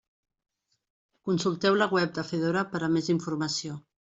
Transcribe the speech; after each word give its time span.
Consulteu 1.29 1.75
la 1.83 1.89
web 1.97 2.17
de 2.17 2.25
Fedora 2.31 2.65
per 2.73 2.83
a 2.89 2.91
més 2.97 3.13
informació. 3.17 3.79